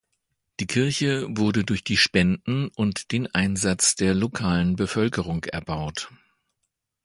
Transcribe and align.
Die 0.59 0.65
Kirche 0.65 1.27
wurde 1.29 1.63
durch 1.63 1.83
die 1.83 1.95
Spenden 1.95 2.69
und 2.69 3.11
den 3.11 3.27
Einsatz 3.35 3.93
der 3.95 4.15
lokalen 4.15 4.75
Bevölkerung 4.75 5.43
erbaut. 5.43 6.09